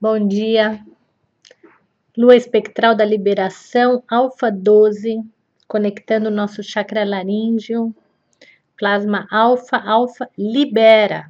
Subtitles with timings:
[0.00, 0.78] Bom dia.
[2.16, 5.24] Lua espectral da liberação, alfa 12,
[5.66, 7.92] conectando o nosso chakra laríngeo.
[8.76, 11.28] Plasma alfa, alfa libera.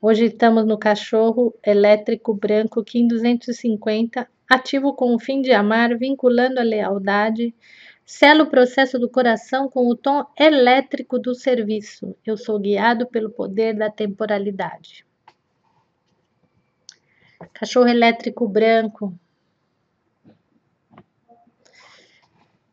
[0.00, 6.60] Hoje estamos no cachorro elétrico branco Kim 250, ativo com o fim de amar, vinculando
[6.60, 7.54] a lealdade.
[8.06, 12.16] Selo o processo do coração com o tom elétrico do serviço.
[12.24, 15.06] Eu sou guiado pelo poder da temporalidade.
[17.52, 19.14] Cachorro elétrico branco.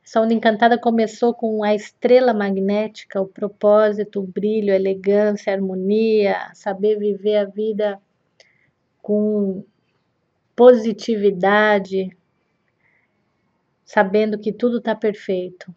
[0.04, 5.56] Essa onda encantada começou com a estrela magnética, o propósito, o brilho, a elegância, a
[5.56, 8.02] harmonia, saber viver a vida
[9.02, 9.64] com
[10.56, 12.16] positividade,
[13.84, 15.74] sabendo que tudo está perfeito.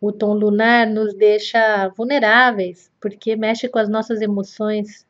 [0.00, 5.06] O tom lunar nos deixa vulneráveis, porque mexe com as nossas emoções.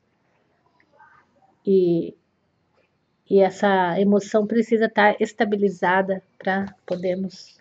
[1.67, 2.15] E
[3.31, 7.59] e essa emoção precisa estar estabilizada para podermos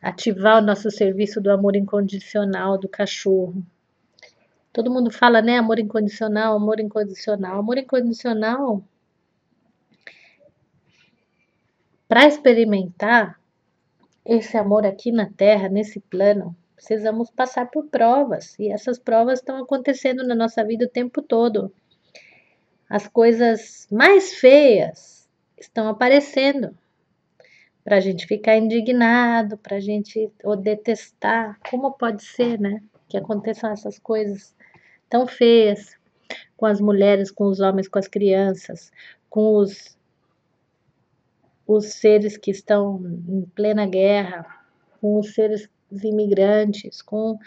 [0.00, 3.64] ativar o nosso serviço do amor incondicional do cachorro.
[4.72, 5.58] Todo mundo fala, né?
[5.58, 7.58] Amor incondicional, amor incondicional.
[7.58, 8.82] Amor incondicional.
[12.08, 13.40] Para experimentar
[14.24, 18.56] esse amor aqui na Terra, nesse plano, precisamos passar por provas.
[18.58, 21.72] E essas provas estão acontecendo na nossa vida o tempo todo
[22.92, 25.26] as coisas mais feias
[25.56, 26.76] estão aparecendo
[27.82, 31.58] para a gente ficar indignado, para a gente ou detestar.
[31.70, 32.82] Como pode ser, né?
[33.08, 34.54] Que aconteçam essas coisas
[35.08, 35.96] tão feias
[36.54, 38.92] com as mulheres, com os homens, com as crianças,
[39.30, 39.96] com os,
[41.66, 44.44] os seres que estão em plena guerra,
[45.00, 47.38] com os seres imigrantes, com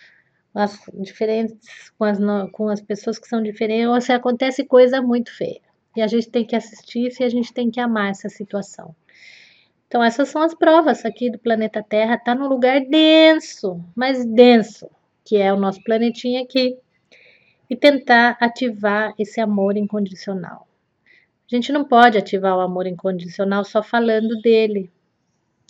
[0.55, 2.17] as diferentes com as,
[2.51, 5.61] com as pessoas que são diferentes, ou se acontece coisa muito feia.
[5.95, 8.95] E a gente tem que assistir e a gente tem que amar essa situação.
[9.87, 12.15] Então, essas são as provas aqui do planeta Terra.
[12.15, 14.89] Está num lugar denso, mais denso,
[15.23, 16.77] que é o nosso planetinha aqui.
[17.69, 20.67] E tentar ativar esse amor incondicional.
[21.51, 24.91] A gente não pode ativar o amor incondicional só falando dele.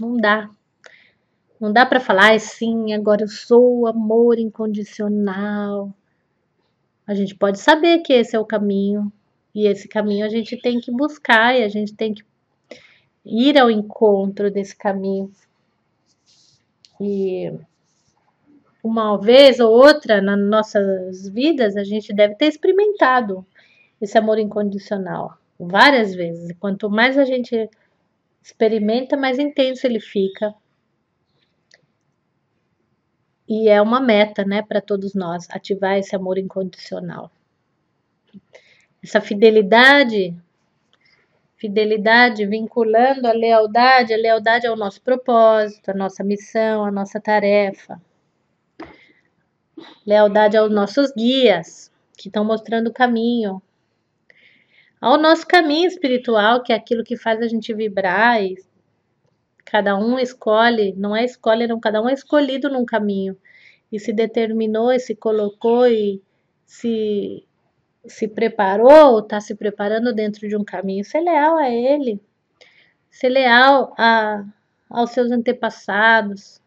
[0.02, 0.50] Não dá.
[1.60, 5.94] Não dá para falar assim, agora eu sou amor incondicional.
[7.08, 9.12] A gente pode saber que esse é o caminho,
[9.54, 12.24] e esse caminho a gente tem que buscar e a gente tem que
[13.26, 15.32] ir ao encontro desse caminho.
[17.00, 17.54] E
[18.84, 23.46] uma vez ou outra nas nossas vidas, a gente deve ter experimentado
[24.02, 26.50] esse amor incondicional várias vezes.
[26.50, 27.70] E quanto mais a gente
[28.44, 30.54] experimenta, mais intenso ele fica.
[33.48, 37.32] E é uma meta, né, para todos nós, ativar esse amor incondicional.
[39.04, 40.36] Essa fidelidade,
[41.56, 48.02] fidelidade vinculando a lealdade, a lealdade ao nosso propósito, a nossa missão, a nossa tarefa.
[50.06, 53.62] Lealdade aos nossos guias, que estão mostrando o caminho.
[55.00, 58.56] Ao nosso caminho espiritual, que é aquilo que faz a gente vibrar e
[59.66, 63.38] Cada um escolhe, não é escolhe, não, cada um é escolhido num caminho.
[63.92, 66.22] E se determinou e se colocou e
[66.66, 67.46] se
[68.08, 72.22] se preparou, está se preparando dentro de um caminho, ser leal a ele,
[73.10, 74.44] ser leal a,
[74.90, 76.62] aos seus antepassados,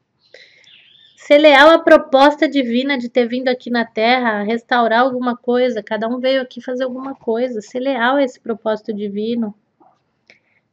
[1.17, 6.09] ser leal à proposta divina de ter vindo aqui na Terra restaurar alguma coisa, cada
[6.09, 9.55] um veio aqui fazer alguma coisa, ser leal a esse propósito divino.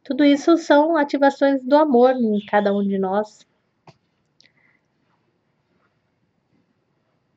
[0.05, 3.39] Tudo isso são ativações do amor em cada um de nós.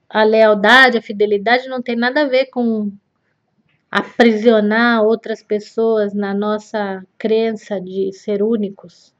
[0.06, 2.92] A lealdade, a fidelidade não tem nada a ver com
[3.90, 9.14] aprisionar outras pessoas na nossa crença de ser únicos.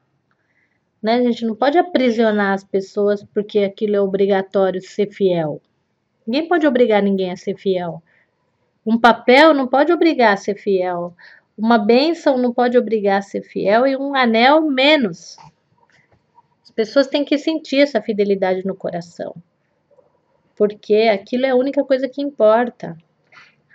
[1.01, 1.15] Né?
[1.15, 5.59] A gente não pode aprisionar as pessoas porque aquilo é obrigatório ser fiel.
[6.25, 8.03] Ninguém pode obrigar ninguém a ser fiel.
[8.85, 11.15] Um papel não pode obrigar a ser fiel.
[11.61, 15.35] Uma bênção não pode obrigar a ser fiel e um anel menos.
[16.63, 19.35] As pessoas têm que sentir essa fidelidade no coração,
[20.55, 22.97] porque aquilo é a única coisa que importa.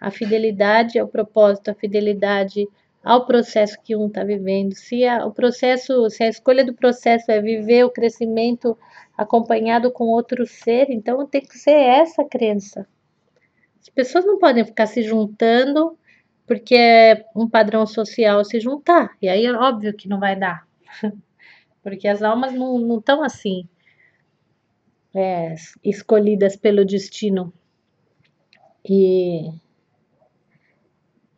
[0.00, 2.66] A fidelidade ao propósito, a fidelidade
[3.02, 4.72] ao processo que um está vivendo.
[4.72, 8.78] Se a, o processo, se a escolha do processo é viver o crescimento
[9.14, 12.88] acompanhado com outro ser, então tem que ser essa crença.
[13.78, 15.98] As pessoas não podem ficar se juntando
[16.46, 19.17] porque é um padrão social se juntar.
[19.20, 20.67] E aí é óbvio que não vai dar.
[21.82, 23.69] Porque as almas não estão assim,
[25.14, 27.52] é, escolhidas pelo destino.
[28.87, 29.50] E,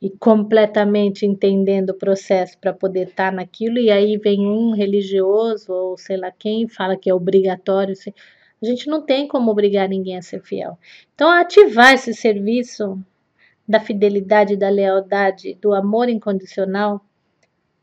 [0.00, 5.72] e completamente entendendo o processo para poder estar tá naquilo, e aí vem um religioso
[5.72, 7.94] ou sei lá quem fala que é obrigatório.
[8.62, 10.78] A gente não tem como obrigar ninguém a ser fiel.
[11.14, 13.00] Então, ativar esse serviço
[13.68, 17.04] da fidelidade, da lealdade, do amor incondicional,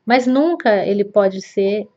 [0.05, 1.87] mas nunca ele pode ser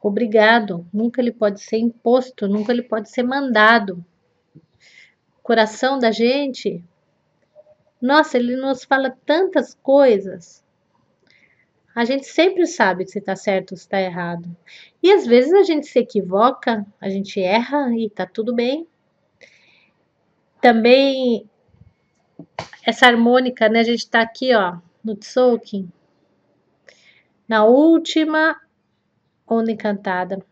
[0.00, 4.04] obrigado, nunca ele pode ser imposto, nunca ele pode ser mandado.
[5.38, 6.84] O coração da gente,
[8.00, 10.62] nossa, ele nos fala tantas coisas.
[11.94, 14.48] A gente sempre sabe se está certo ou se está errado.
[15.02, 18.86] E às vezes a gente se equivoca, a gente erra e está tudo bem.
[20.60, 21.48] Também
[22.84, 23.80] essa harmônica, né?
[23.80, 25.90] A gente está aqui, ó, no Tzolk'in,
[27.48, 28.60] na última
[29.46, 30.44] onda encantada.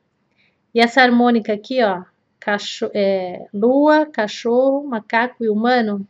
[0.74, 2.04] E essa harmônica aqui, ó,
[2.38, 6.06] cachorro, é, lua, cachorro, macaco e humano,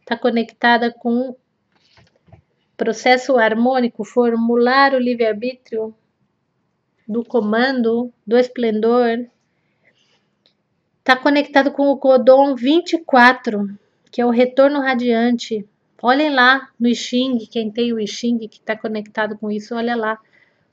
[0.00, 1.36] está conectada com
[2.76, 5.94] processo harmônico, formular o livre-arbítrio
[7.06, 9.26] do comando, do esplendor,
[10.98, 13.68] está conectado com o codon 24,
[14.10, 15.66] que é o retorno radiante.
[16.02, 19.74] Olhem lá no I Ching, quem tem o I Ching que está conectado com isso,
[19.74, 20.14] olha lá.
[20.14, 20.18] O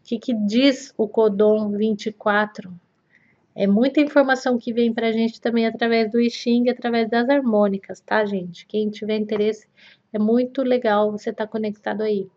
[0.03, 2.73] que, que diz o codon 24?
[3.53, 7.27] É muita informação que vem para a gente também através do I Ching, através das
[7.27, 8.65] harmônicas, tá, gente?
[8.65, 9.67] Quem tiver interesse,
[10.13, 12.27] é muito legal você estar tá conectado aí.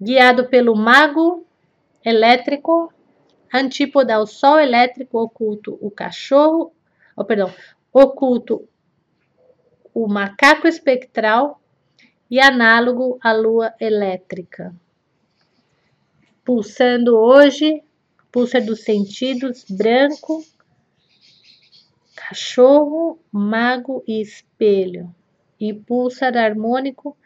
[0.00, 1.46] Guiado pelo mago
[2.04, 2.92] elétrico,
[3.52, 6.72] antípoda ao sol elétrico, oculto o cachorro,
[7.16, 7.52] oh, perdão,
[7.92, 8.68] oculto
[9.94, 11.60] o macaco espectral
[12.30, 14.74] e análogo à lua elétrica.
[16.44, 17.82] Pulsando hoje,
[18.30, 20.42] pulsa dos sentidos, branco,
[22.16, 25.14] cachorro, mago e espelho.
[25.60, 27.16] E pulsar harmônico,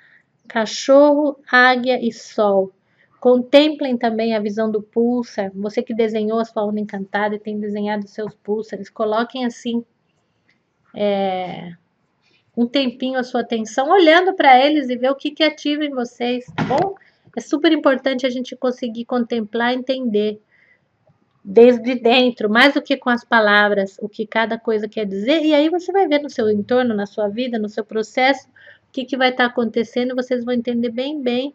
[0.49, 2.73] cachorro, águia e sol.
[3.21, 5.51] Contemplem também a visão do pulsar.
[5.55, 9.85] Você que desenhou a sua onda encantada e tem desenhado seus pulsares, coloquem assim
[10.95, 11.75] é,
[12.57, 15.91] um tempinho a sua atenção, olhando para eles e ver o que, que ativa em
[15.91, 16.95] vocês, tá bom?
[17.37, 20.41] É super importante a gente conseguir contemplar entender
[21.45, 25.55] desde dentro, mais do que com as palavras, o que cada coisa quer dizer, e
[25.55, 29.05] aí você vai ver no seu entorno, na sua vida, no seu processo, o que,
[29.05, 31.55] que vai estar tá acontecendo, vocês vão entender bem, bem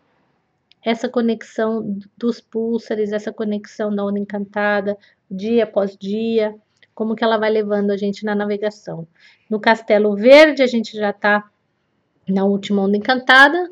[0.84, 4.98] essa conexão dos púlsares, essa conexão da onda encantada,
[5.30, 6.56] dia após dia,
[6.94, 9.08] como que ela vai levando a gente na navegação.
[9.50, 11.50] No Castelo Verde, a gente já está
[12.28, 13.72] na última onda encantada.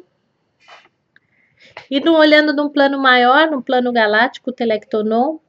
[1.90, 5.40] E no, olhando num plano maior, no plano galáctico, Telectonon,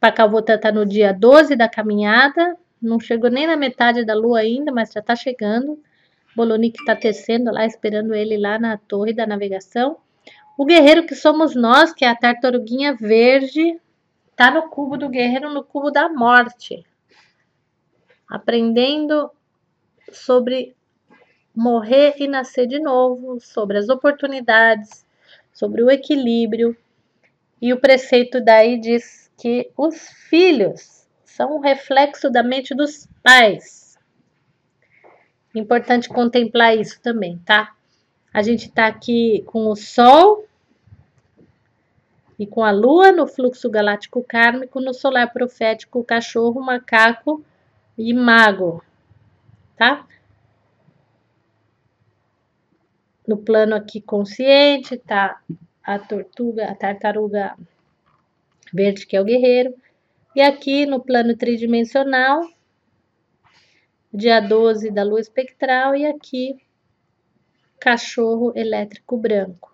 [0.00, 4.72] Pacalvotã está no dia 12 da caminhada, não chegou nem na metade da lua ainda,
[4.72, 5.78] mas já está chegando.
[6.34, 9.98] Bolonic está tecendo lá, esperando ele lá na torre da navegação.
[10.56, 13.78] O guerreiro que somos nós, que é a tartaruguinha verde,
[14.40, 16.82] está no cubo do guerreiro, no cubo da morte.
[18.26, 19.30] Aprendendo
[20.10, 20.74] sobre
[21.54, 25.04] morrer e nascer de novo, sobre as oportunidades,
[25.52, 26.74] sobre o equilíbrio.
[27.60, 33.98] E o preceito daí diz que os filhos são um reflexo da mente dos pais.
[35.54, 37.76] Importante contemplar isso também, tá?
[38.32, 40.46] A gente está aqui com o Sol
[42.40, 47.44] e com a lua no fluxo galáctico kármico, no solar profético, cachorro, macaco
[47.98, 48.82] e mago,
[49.76, 50.06] tá?
[53.28, 55.42] No plano aqui consciente, tá
[55.82, 57.54] a tortuga, a tartaruga
[58.72, 59.74] verde, que é o guerreiro.
[60.34, 62.40] E aqui no plano tridimensional,
[64.10, 66.56] dia 12 da lua espectral, e aqui
[67.78, 69.69] cachorro elétrico branco.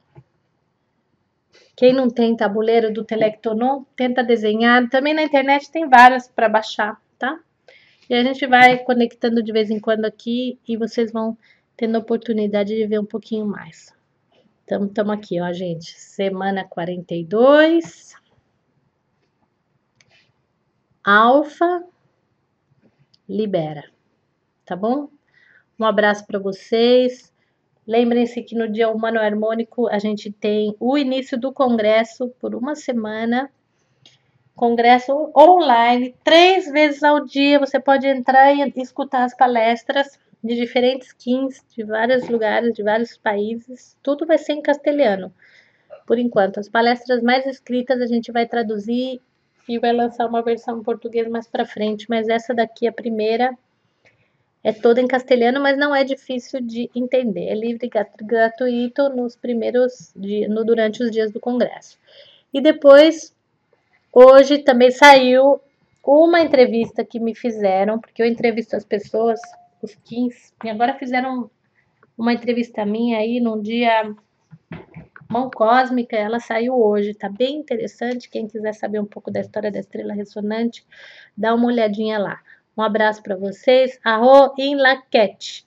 [1.76, 4.88] Quem não tem tabuleiro do Telectonon, tenta desenhar.
[4.88, 7.38] Também na internet tem várias para baixar, tá?
[8.08, 11.36] E a gente vai conectando de vez em quando aqui e vocês vão
[11.76, 13.94] tendo a oportunidade de ver um pouquinho mais.
[14.64, 15.92] Então, estamos aqui, ó, gente.
[15.92, 18.14] Semana 42.
[21.04, 21.84] Alfa
[23.28, 23.84] libera,
[24.64, 25.08] tá bom?
[25.78, 27.32] Um abraço para vocês.
[27.86, 32.74] Lembrem-se que no Dia Humano Harmônico a gente tem o início do congresso por uma
[32.74, 33.48] semana.
[34.56, 37.60] Congresso online, três vezes ao dia.
[37.60, 43.16] Você pode entrar e escutar as palestras de diferentes kings, de vários lugares, de vários
[43.16, 43.96] países.
[44.02, 45.32] Tudo vai ser em castelhano,
[46.06, 46.58] por enquanto.
[46.58, 49.20] As palestras mais escritas a gente vai traduzir
[49.68, 53.56] e vai lançar uma versão em português mais para frente, mas essa daqui, a primeira,
[54.66, 57.44] É toda em castelhano, mas não é difícil de entender.
[57.44, 61.96] É livre e gratuito nos primeiros dias, no, durante os dias do congresso.
[62.52, 63.32] E depois,
[64.12, 65.60] hoje também saiu
[66.04, 69.38] uma entrevista que me fizeram, porque eu entrevisto as pessoas,
[69.80, 71.48] os 15, e agora fizeram
[72.18, 74.16] uma entrevista minha aí num dia
[75.30, 78.28] Mão Cósmica, ela saiu hoje, tá bem interessante.
[78.28, 80.84] Quem quiser saber um pouco da história da estrela ressonante,
[81.36, 82.40] dá uma olhadinha lá.
[82.76, 83.98] Um abraço para vocês.
[84.04, 85.65] Arro em laquete.